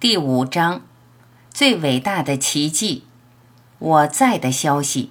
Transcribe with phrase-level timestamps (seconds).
[0.00, 0.80] 第五章，
[1.50, 3.04] 最伟大的奇迹，
[3.78, 5.10] 我在的消息。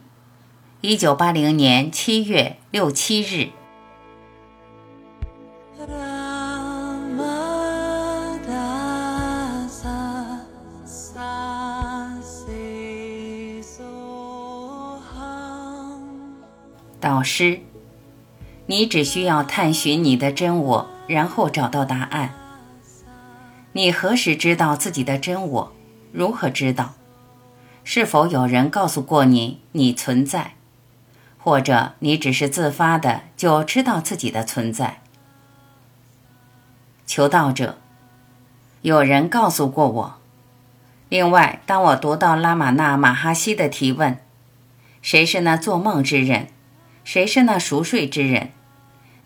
[0.82, 3.52] 一九八零年七月六七日。
[17.00, 17.60] 导师，
[18.66, 22.39] 你只需要探寻你的真我，然后找到答案。
[23.80, 25.74] 你何时知道自己的真我？
[26.12, 26.96] 如何知道？
[27.86, 30.56] 是否有人告诉过你你存在？
[31.38, 35.00] 或者你只是自发的就知道自己的存在？
[37.06, 37.78] 求道者，
[38.82, 40.16] 有人告诉过我。
[41.08, 44.18] 另外，当我读到拉玛那马哈希的提问
[45.02, 46.50] ：“谁是那做梦之人？
[47.06, 48.52] 谁是那熟睡之人？”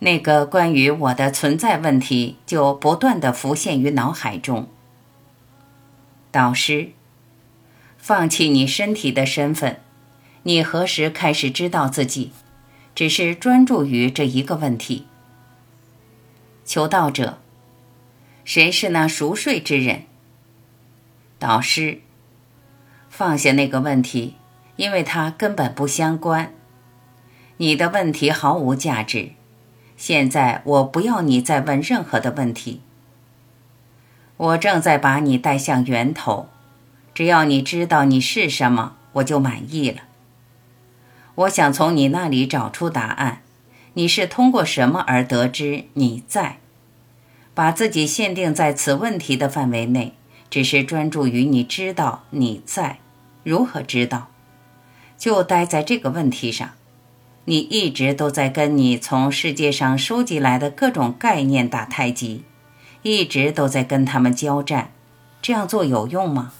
[0.04, 4.68] 那个关于我的存在问题就不断的浮现于脑海中。
[6.30, 6.90] 导师，
[7.96, 9.80] 放弃你身体的身份，
[10.42, 12.32] 你何时开始知道自己？
[12.94, 15.06] 只是专注于这一个问题。
[16.66, 17.38] 求道者，
[18.44, 20.02] 谁是那熟睡之人？
[21.38, 22.02] 导师，
[23.08, 24.34] 放下那个问题，
[24.76, 26.52] 因为它根本不相关。
[27.56, 29.30] 你的问题毫无价值。
[29.96, 32.80] 现在我不要你再问任何的问题。
[34.36, 36.48] 我正在把你带向源头，
[37.14, 40.02] 只要你知道你是什么，我就满意了。
[41.36, 43.40] 我想从你那里找出答案。
[43.96, 46.56] 你是通过什么而得知你在？
[47.54, 50.14] 把自己限定在此问题的范围内，
[50.50, 52.98] 只是专注于你知道你在，
[53.44, 54.26] 如何知道？
[55.16, 56.72] 就待在这个问题上。
[57.46, 62.44] 你一直都在跟你从世界上收集来的各种概念打太极，
[63.02, 64.92] 一直都在跟他们交战，
[65.42, 66.52] 这样做有用吗？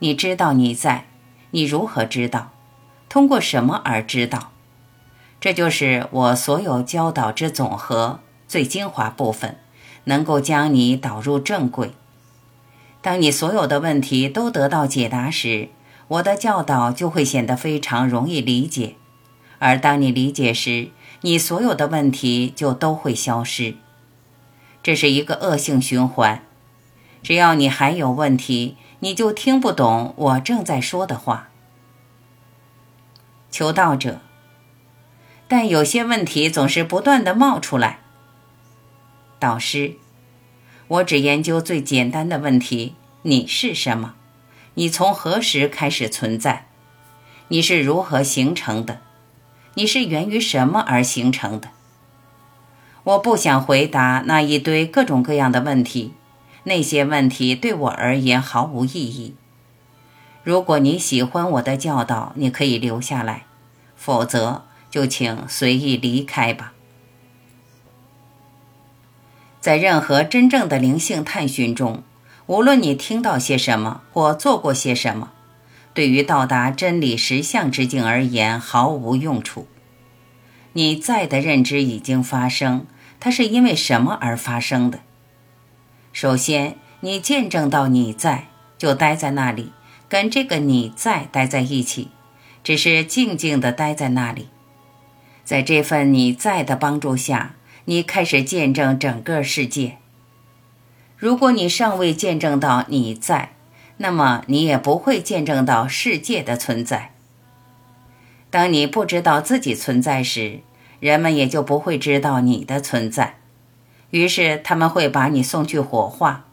[0.00, 1.06] 你知道你在，
[1.52, 2.50] 你如何知道？
[3.08, 4.50] 通过什么而知道？
[5.40, 9.58] 这就是我所有教导之总和，最精华部分，
[10.04, 11.92] 能够将你导入正轨。
[13.00, 15.68] 当你所有的问题都得到解答时，
[16.08, 18.96] 我的教导就会显得非常容易理解。
[19.60, 20.88] 而当你理解时，
[21.20, 23.76] 你所有的问题就都会消失。
[24.82, 26.42] 这是一个恶性循环。
[27.22, 31.50] 只要你还有问题，你就听不懂我正在说的话。
[33.50, 34.20] 求道者，
[35.46, 37.98] 但有些问题总是不断的冒出来。
[39.38, 39.96] 导师，
[40.88, 44.14] 我只研究最简单的问题：你是什么？
[44.74, 46.68] 你从何时开始存在？
[47.48, 49.02] 你是如何形成的？
[49.74, 51.68] 你是源于什么而形成的？
[53.04, 56.12] 我不想回答那一堆各种各样的问题，
[56.64, 59.34] 那些问题对我而言毫无意义。
[60.42, 63.44] 如果你喜欢我的教导，你可以留下来；
[63.96, 66.72] 否则，就请随意离开吧。
[69.60, 72.02] 在任何真正的灵性探寻中，
[72.46, 75.30] 无论你听到些什么或做过些什么。
[76.00, 79.66] 对于到达真理实相之境而言毫无用处。
[80.72, 82.86] 你在的认知已经发生，
[83.20, 85.00] 它是因为什么而发生的？
[86.10, 88.46] 首先，你见证到你在，
[88.78, 89.72] 就待在那里，
[90.08, 92.08] 跟这个你在待在一起，
[92.64, 94.48] 只是静静地待在那里。
[95.44, 99.98] 在这份你在的帮助下，你开始见证整个世界。
[101.18, 103.52] 如果你尚未见证到你在，
[104.02, 107.10] 那么你也不会见证到世界的存在。
[108.48, 110.60] 当你不知道自己存在时，
[111.00, 113.36] 人们也就不会知道你的存在，
[114.08, 116.46] 于是他们会把你送去火化。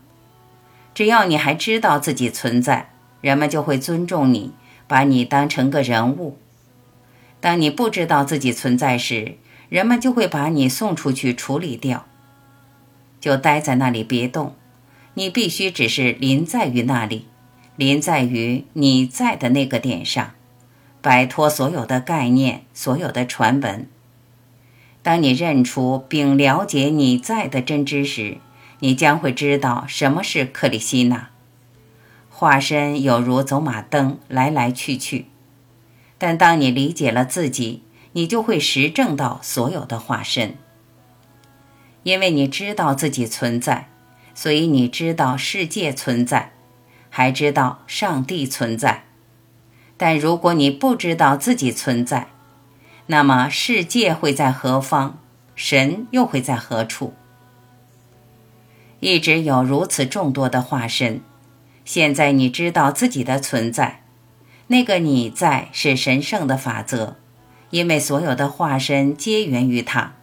[0.94, 2.90] 只要你还知道自己存在，
[3.22, 4.52] 人们就会尊重你，
[4.86, 6.38] 把你当成个人物。
[7.40, 9.38] 当你不知道自己存在时，
[9.70, 12.06] 人们就会把你送出去处理掉。
[13.22, 14.54] 就待在那里别动，
[15.14, 17.26] 你必须只是临在于那里。
[17.78, 20.34] 临在于你在的那个点上，
[21.02, 23.88] 摆脱所有的概念，所有的传闻。
[25.04, 28.40] 当你认出并了解你在的真知时，
[28.80, 31.30] 你将会知道什么是克里希那。
[32.30, 35.28] 化身有如走马灯，来来去去。
[36.18, 37.84] 但当你理解了自己，
[38.14, 40.56] 你就会实证到所有的化身。
[42.02, 43.90] 因为你知道自己存在，
[44.34, 46.54] 所以你知道世界存在。
[47.18, 49.06] 还知道上帝存在，
[49.98, 52.28] 但如果你不知道自己存在，
[53.08, 55.18] 那么世界会在何方？
[55.56, 57.16] 神又会在何处？
[59.00, 61.22] 一直有如此众多的化身，
[61.84, 64.04] 现在你知道自己的存在，
[64.68, 67.16] 那个你在是神圣的法则，
[67.72, 70.14] 因为所有的化身皆源于它。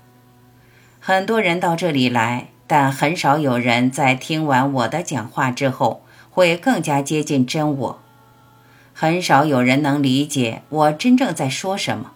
[1.01, 6.05] 很多人到这里来，但很少有人在听完我的讲话之后
[6.35, 7.99] 会更加接近真我。
[8.93, 12.13] 很少有人能理解我真正在说什么，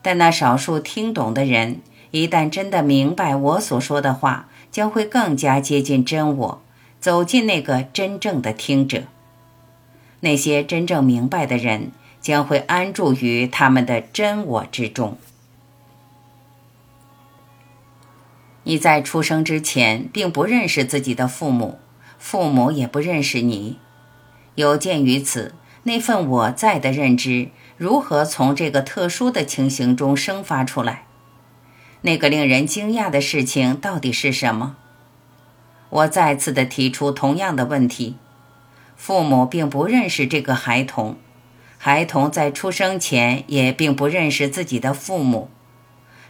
[0.00, 4.46] 但那少数听懂的人，一旦真的明白我所说的话。
[4.70, 6.62] 将会更加接近真我，
[7.00, 9.02] 走进那个真正的听者。
[10.20, 11.90] 那些真正明白的人
[12.20, 15.18] 将会安住于他们的真我之中。
[18.62, 21.80] 你在出生之前并不认识自己的父母，
[22.20, 23.78] 父母也不认识你。
[24.54, 31.06] 有鉴于此，那份我在的认知如何从这个特殊的情形中生发出来？
[32.02, 34.76] 那个令人惊讶的事情到底是什么？
[35.88, 38.16] 我再次的提出同样的问题：
[38.96, 41.16] 父母并不认识这个孩童，
[41.78, 45.48] 孩童在出生前也并不认识自己的父母，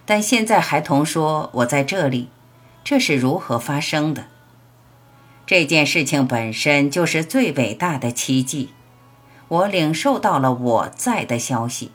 [0.05, 2.29] 但现在孩童说“我在这里”，
[2.83, 4.27] 这是如何发生的？
[5.51, 8.69] 这件事情本身就是最伟大的奇迹。
[9.49, 11.91] 我领受到了我在的消息。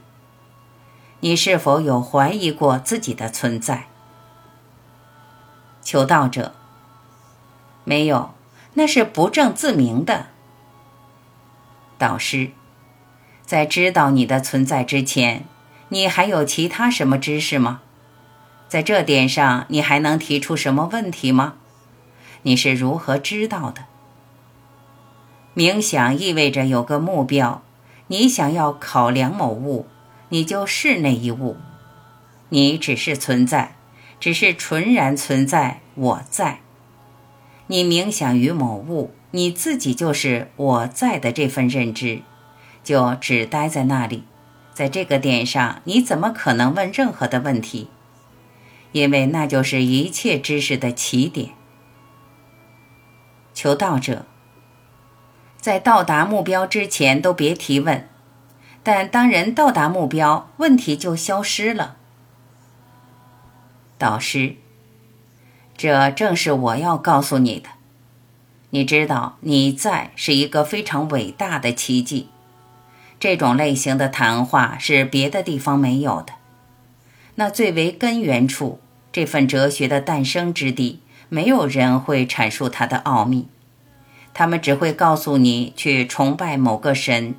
[1.20, 3.86] 你是否有怀疑过自己的存在？
[5.80, 6.54] 求道者，
[7.84, 8.34] 没有，
[8.74, 10.26] 那是不证自明的。
[11.96, 12.50] 导师，
[13.46, 15.46] 在知道你的存在之前，
[15.88, 17.80] 你还有其他什么知识吗？
[18.68, 21.54] 在这点上，你还能提出什么问题吗？
[22.46, 23.86] 你是如何知道的？
[25.56, 27.64] 冥想意味着有个目标，
[28.06, 29.86] 你想要考量某物。
[30.28, 31.56] 你就是那一物，
[32.50, 33.74] 你只是存在，
[34.20, 35.80] 只是纯然存在。
[35.96, 36.60] 我在，
[37.66, 42.22] 你冥想于某物，你自己就是我在的这份认知，
[42.84, 44.22] 就只待在那里。
[44.72, 47.88] 在这个点上，你怎么可能问任何的问题？
[48.92, 51.55] 因为那就是一切知识的起点。
[53.56, 54.26] 求道者，
[55.56, 58.06] 在到达目标之前都别提问。
[58.82, 61.96] 但当人到达目标，问题就消失了。
[63.96, 64.56] 导师，
[65.74, 67.70] 这正是我要告诉你的。
[68.68, 72.28] 你知道，你在是一个非常伟大的奇迹。
[73.18, 76.34] 这种类型的谈话是别的地方没有的。
[77.36, 78.80] 那最为根源处，
[79.10, 83.48] 这份哲学的诞生之地，没有人会阐述它的奥秘。
[84.32, 87.34] 他们只会告诉你去崇拜某个神。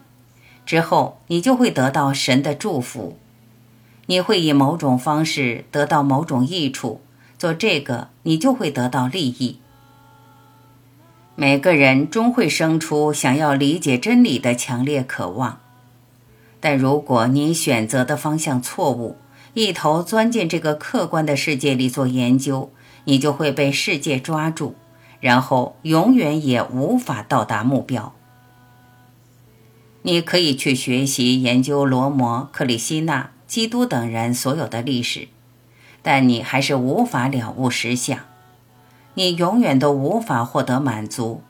[0.66, 3.18] 之后，你就会得到神的祝福，
[4.07, 7.00] 你会以某种方式得到某种益处，
[7.38, 9.60] 做这个，你就会得到利益。
[11.36, 15.60] 每个人终会生出想要理解真理的强烈渴望，
[16.60, 19.18] 但如果你选择的方向错误，
[19.54, 22.72] 一头钻进这个客观的世界里做研究，
[23.07, 24.75] 你就会被世界抓住，
[25.21, 28.13] 然后永远也无法到达目标。
[30.01, 35.30] 你可以去学习研究罗摩、克里希那、基督等人所有的历史，
[36.01, 38.19] 但你还是无法了悟实相，
[39.13, 41.42] 你永远都无法获得满足。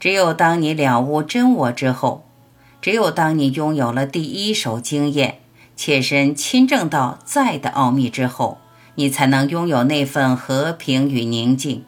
[0.00, 2.24] 只有当你了悟真我之后，
[2.80, 5.40] 只有当你拥有了第一手经验，
[5.76, 8.58] 切身亲证到在的奥秘之后，
[8.94, 11.84] 你才能拥有那份和平与宁静。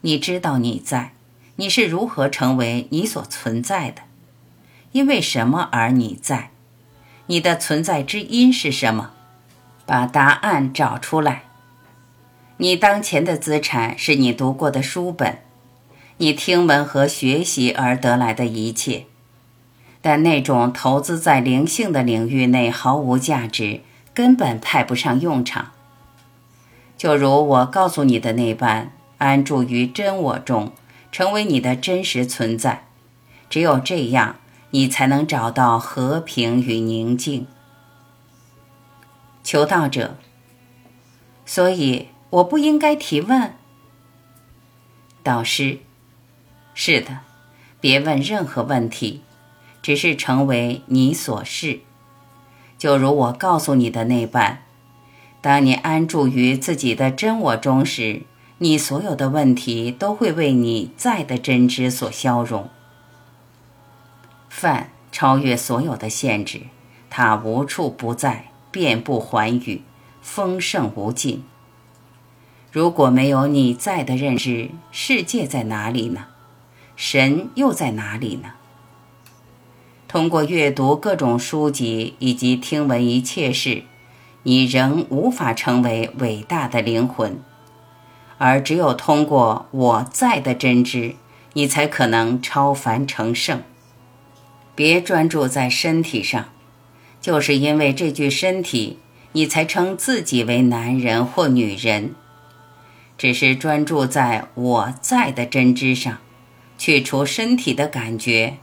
[0.00, 1.12] 你知道你在，
[1.56, 4.02] 你是如何成为你所存在的。
[4.92, 6.50] 因为什么而你在？
[7.26, 9.10] 你的存在之因是什么？
[9.84, 11.42] 把答案找出来。
[12.58, 15.38] 你当前的资产是你读过的书本，
[16.16, 19.04] 你听闻和学习而得来的一切，
[20.00, 23.82] 但那种投资在灵性的领域内毫无价值，
[24.14, 25.72] 根本派不上用场。
[26.96, 30.72] 就如我告诉你的那般，安住于真我中，
[31.12, 32.86] 成为你的真实存在。
[33.48, 34.36] 只有这样。
[34.70, 37.46] 你才能找到和平与宁静。
[39.42, 40.16] 求道者，
[41.46, 43.54] 所以我不应该提问。
[45.22, 45.78] 导师，
[46.74, 47.20] 是的，
[47.80, 49.22] 别问任何问题，
[49.80, 51.80] 只是成为你所是。
[52.76, 54.64] 就如我告诉你的那般，
[55.46, 58.22] 当你安住于自己的真我中时，
[58.58, 62.68] 你所有的问题都会为你在的真知所消融。
[64.48, 66.62] 饭超越所有的限制，
[67.08, 69.82] 它无处不在，遍布寰宇，
[70.20, 71.44] 丰盛无尽。
[72.72, 76.26] 如果没有你在的认知，世界在哪里呢？
[76.96, 78.54] 神又在哪里呢？
[80.08, 83.84] 通过阅读各种书籍以及听闻一切事，
[84.48, 87.40] 你仍无法成为伟大的灵魂，
[88.38, 91.16] 而只有通过我在的真知，
[91.54, 93.60] 你才可能超凡成圣。
[94.76, 96.44] 别专注在身体上，
[97.20, 99.00] 就是因为这具身体，
[99.32, 102.14] 你才称自己为男人或女人。
[103.18, 106.18] 只是专注在我在的真知上，
[106.78, 108.58] 去除身体的感觉。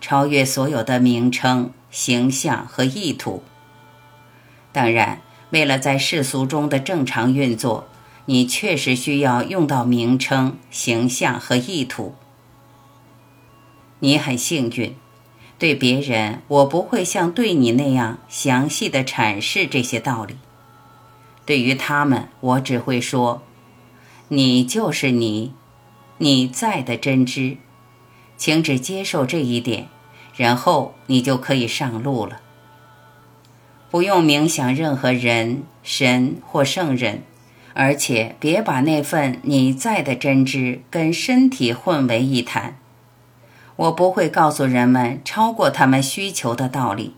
[0.00, 3.44] 超越所有的名称、形象和意图。
[4.72, 7.88] 当然，为了在世俗中的正常运作，
[8.26, 12.14] 你确实需要用到名称、形象和意图。
[13.98, 14.94] 你很幸运，
[15.58, 20.36] 对别人我不会像对你那样详细的阐释这些道理。
[21.44, 23.42] 对于他们，我只会说
[24.28, 25.52] ：“你就是你，
[26.18, 27.56] 你在的真知。”
[28.38, 29.88] 请只接受这一点，
[30.34, 32.40] 然后你就可以上路了。
[33.90, 37.22] 不用冥想任何人、神或圣人，
[37.74, 42.76] 而且别把那份你在的真知跟身体混为一谈。
[43.74, 47.14] 我不会告诉人们超过他们需求的道理，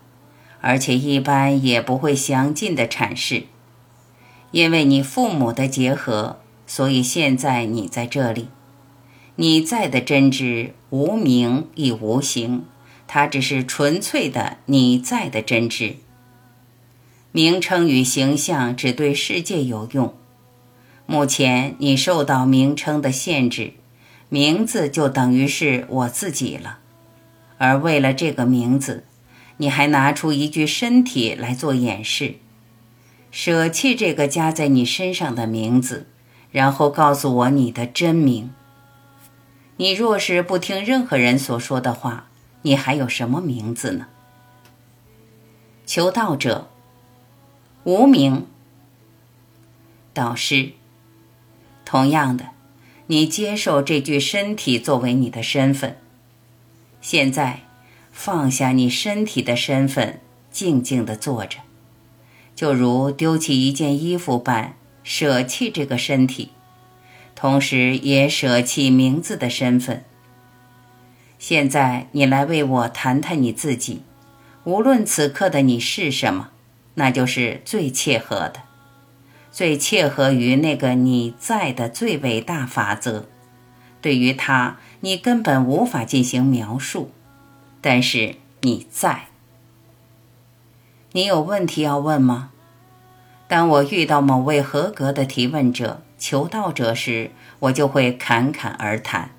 [0.61, 3.43] 而且一般也不会详尽的阐释。
[4.51, 8.47] 因为你父母的结合，所以现在你在这里。
[9.35, 12.65] 你在的真知无名亦无形，
[13.07, 15.97] 它只是纯粹的你在的真知。
[17.33, 20.13] 名称与形象只对世界有用。
[21.07, 23.73] 目前你受到名称的限制，
[24.29, 26.77] 名字就等于是我自己了。
[27.57, 29.03] 而为了这个名字，
[29.57, 32.35] 你还拿出一具身体来做掩饰，
[33.31, 36.05] 舍弃这个加在你身上的名字，
[36.51, 38.51] 然后告诉我你的真名。
[39.77, 42.27] 你若是不听任何人所说的话，
[42.61, 44.05] 你还有什么名字呢？
[45.87, 46.69] 求道者，
[47.85, 48.45] 无名。
[50.13, 50.71] 导师，
[51.83, 52.51] 同样的，
[53.07, 55.97] 你接受这具身体作为你的身份。
[57.01, 57.63] 现在，
[58.11, 61.59] 放下你身体的身份，静静的坐着，
[62.55, 66.51] 就如丢弃一件衣服般，舍弃这个身体。
[67.35, 70.05] 同时也舍弃名字的身份。
[71.37, 74.03] 现在你来为我谈谈你自己，
[74.63, 76.51] 无论此刻的你是什么，
[76.95, 78.61] 那就是最切合的，
[79.51, 83.27] 最切合于那个你在的最伟大法则。
[84.01, 87.11] 对于它，你根本无法进行描述，
[87.81, 89.27] 但是你在。
[91.13, 92.51] 你有问题要问吗？
[93.47, 96.01] 当我遇到某位合格的提问者。
[96.15, 99.31] 求道者时，我就会侃侃而谈；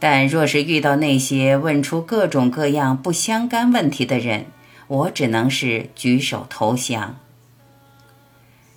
[0.00, 4.46] 但若是遇到那些问出各种各样不相干问题的人，
[4.88, 7.16] 我只能是举手投降。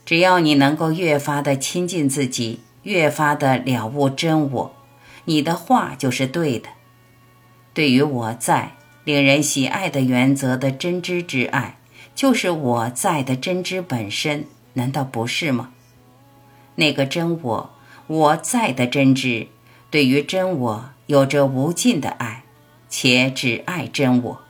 [0.06, 4.76] 只要你能够越发的亲近自己，越发的了悟真我，
[5.26, 6.70] 你的话就是对的。
[7.74, 11.78] 对于我在令人喜爱的原则的真知之爱，
[12.16, 15.72] 就是我在的真知本身，难道不是吗？
[16.76, 17.70] 那个真我，
[18.08, 19.48] 我在的真知，
[19.92, 22.44] 对于真我有着无尽的爱，
[22.90, 24.42] 且只爱真我。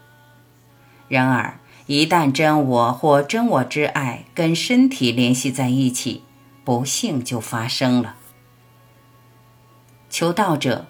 [1.10, 6.24] 然而，一旦真我或真我之爱跟身体联系在一起，
[6.64, 8.16] 不幸就发生了。
[10.10, 10.88] 求道者，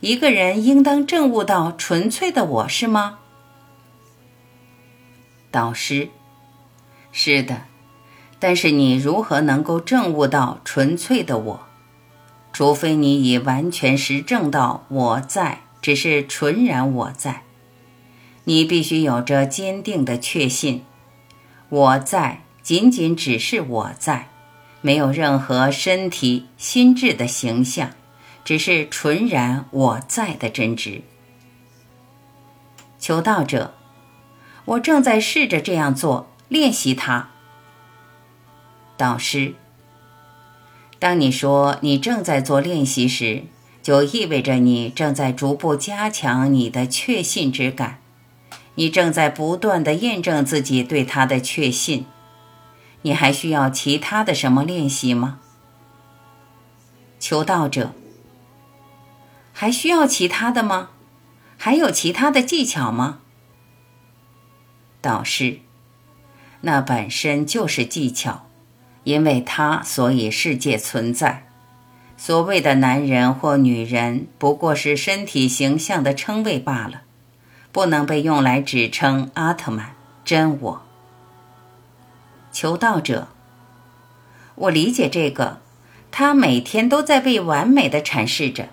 [0.00, 3.18] 一个人应当证悟到纯粹的我是吗？
[5.50, 6.10] 导师，
[7.10, 7.62] 是的。
[8.38, 11.60] 但是你如何能够证悟到纯粹的我？
[12.52, 17.45] 除非你已完全实证到我在，只是纯然我在。
[18.48, 20.84] 你必须有着坚定的确信，
[21.68, 24.28] 我在仅仅只是我在，
[24.80, 27.90] 没有任何身体、心智的形象，
[28.44, 31.02] 只是纯然我在的真知。
[33.00, 33.74] 求道者，
[34.64, 37.30] 我正在试着这样做，练习它。
[38.96, 39.54] 导师，
[41.00, 43.42] 当你说你正在做练习时，
[43.82, 47.98] 就意味着你正在逐步加强你的确信之感，
[48.76, 52.06] 你正在不断的验证自己对他的确信。
[53.02, 55.40] 你还需要其他的什么练习吗？
[57.18, 57.92] 求道者，
[59.52, 60.90] 还需要其他的吗？
[61.58, 63.18] 还有其他的技巧吗？
[65.00, 65.58] 导师，
[66.62, 68.46] 那本身就是技巧。
[69.04, 71.46] 因为他，所以世界存在。
[72.16, 77.02] 所谓的男人或女人，不过是身体形象的称谓罢了，
[77.76, 80.82] 不能被用来指称阿特曼真我。
[82.50, 83.28] 求道者，
[84.54, 85.58] 我理解这个，
[86.10, 88.70] 他每天都在被完美的阐释着。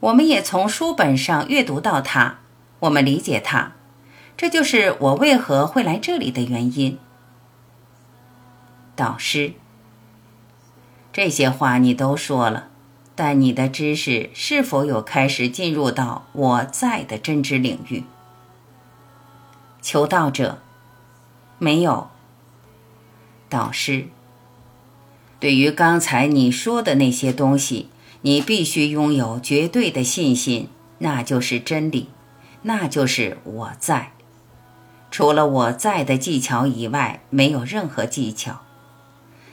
[0.00, 2.38] 我们也从书本上阅读到他，
[2.78, 3.72] 我们理解他，
[4.38, 6.98] 这就是我为何会来这里的原因。
[8.96, 9.52] 导师。
[11.12, 12.68] 这些话你都说了，
[13.20, 18.04] 但你的知识是否有开始进入到我在的真知领域？
[19.82, 20.58] 求道者，
[21.58, 22.10] 没有。
[23.48, 24.06] 导师，
[25.40, 27.88] 对于刚才你说的那些东西，
[28.22, 32.10] 你必须拥有绝对的信心，那就是真理，
[32.62, 34.12] 那就是我在。
[35.10, 38.60] 除了我在的技巧以外，没有任何技巧。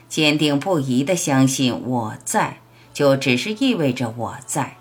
[0.07, 2.59] 坚定不移地相信我在，
[2.95, 4.77] 就只是意味着我在，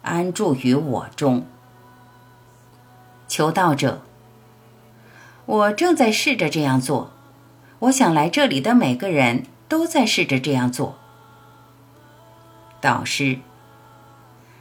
[0.00, 1.44] 安住于我中。
[3.28, 4.00] 求道者，
[5.44, 7.12] 我正在试着这样做。
[7.80, 10.96] 我想来这里的每个人都在试着这样做。
[12.80, 13.40] 导师，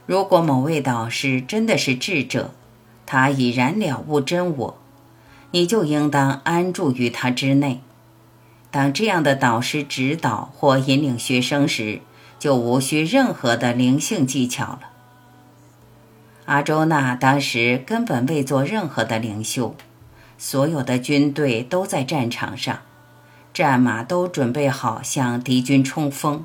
[0.06, 2.52] 如果某位导师真的是智者，
[3.06, 4.78] 他已然了悟真我，
[5.52, 7.80] 你就应当安住于他之内。
[8.70, 12.02] 当这样的导师指导或引领学生时，
[12.42, 14.80] 就无需任何的灵性技巧了。
[16.46, 19.76] 阿周那当时根本未做任何的灵修，
[20.40, 22.80] 所有的军队都在战场上，
[23.54, 26.44] 战马都准备好向敌军冲锋，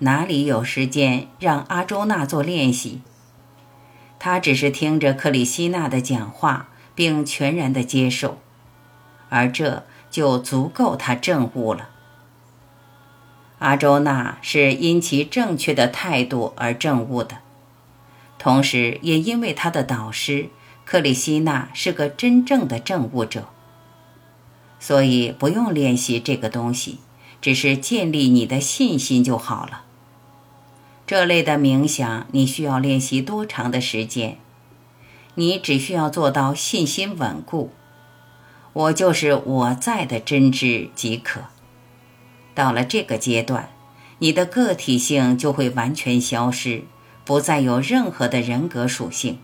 [0.00, 3.02] 哪里有时间让阿周那做练习？
[4.18, 8.38] 他只是听着克里希那的讲话，并全然的接受，
[9.28, 9.84] 而这。
[10.08, 11.90] 就足够他证悟了。
[13.58, 17.38] 阿周那是因其正确的态度而证悟的，
[18.38, 20.50] 同时也因为他的导师
[20.84, 23.48] 克里希那是个真正的证悟者，
[24.78, 26.98] 所以不用练习这个东西，
[27.40, 29.84] 只是建立你的信心就好了。
[31.06, 34.36] 这类的冥想你需要练习多长的时间？
[35.36, 37.70] 你只需要做到信心稳固。
[38.72, 41.42] 我就是我在的真知即可。
[42.56, 43.68] 到了这个阶段，
[44.18, 46.82] 你的个体性就会完全消失，
[47.24, 49.38] 不再有任何的人格属性。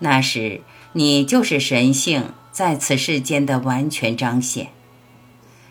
[0.00, 0.60] 那时，
[0.92, 4.68] 你就是神性在此世间的完全彰显。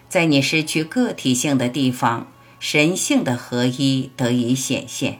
[0.10, 2.27] 在你失去个体性的地方，
[2.60, 5.19] 神性的合一得以显现。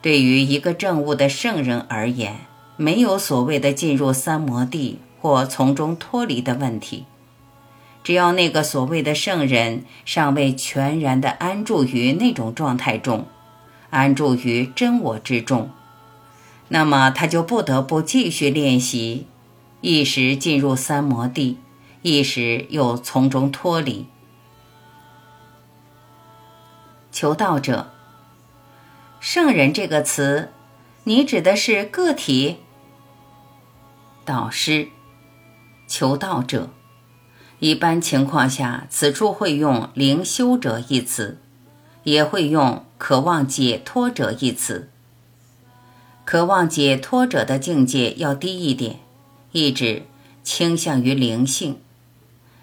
[0.00, 5.00] 对于一个正悟的圣人而言，没有所谓的进入三摩地。
[5.22, 7.04] 或从中脱离的问题，
[8.02, 13.26] 只要那个所谓的圣人尚未全然的安住于那种状态中，
[13.90, 15.70] 安住于真我之中，
[16.68, 19.26] 那么他就不得不继续练习，
[19.80, 21.58] 一时进入三摩地，
[22.02, 24.06] 一时又从中脱离。
[27.12, 27.92] 求道者，
[29.20, 30.50] 圣人这个词，
[31.04, 32.56] 你指的是个体？
[34.24, 34.88] 导师。
[35.86, 36.70] 求道者，
[37.62, 41.38] 一般情况下，此处会用“灵修者”一词，
[42.02, 44.88] 也会用“渴望解脱者”一词。
[46.24, 48.98] 渴望解脱者的境界要低一点，
[49.52, 50.02] 意指
[50.42, 51.74] 倾向于灵性；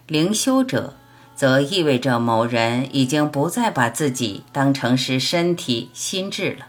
[0.06, 0.96] 灵修者
[1.34, 6.68] 则意味着某人已经不再把自己当成是身体、心智了，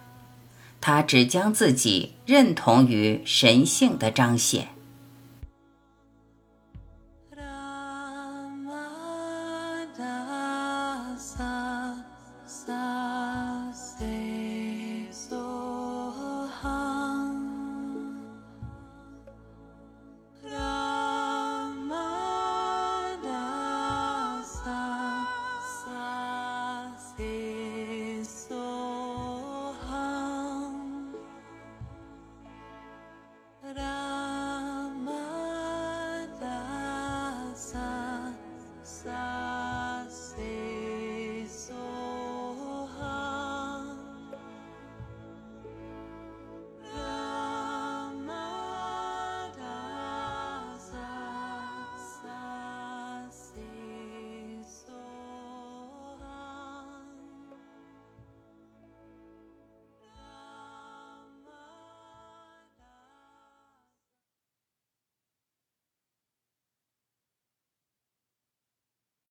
[0.81, 4.69] 他只将自己认同于神性的彰显。